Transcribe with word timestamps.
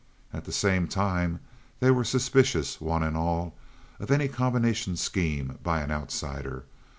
At 0.33 0.45
the 0.45 0.51
same 0.51 0.87
time 0.87 1.41
they 1.79 1.91
were 1.91 2.03
suspicious—one 2.03 3.03
and 3.03 3.15
all—of 3.15 4.09
any 4.09 4.27
combination 4.27 4.95
scheme 4.95 5.59
by 5.61 5.81
an 5.81 5.91
outsider. 5.91 6.65